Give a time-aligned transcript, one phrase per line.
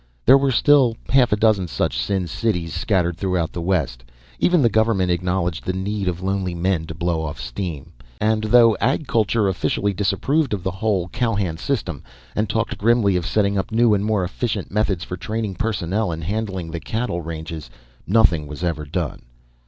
[0.25, 4.03] There were still half a dozen such sin cities scattered throughout the west;
[4.39, 7.93] even the government acknowledged the need of lonely men to blow off steam.
[8.19, 12.01] And though Ag Culture officially disapproved of the whole cowhand system,
[12.35, 16.23] and talked grimly of setting up new and more efficient methods for training personnel and
[16.23, 17.69] handling the cattle ranges,
[18.07, 19.21] nothing was ever done.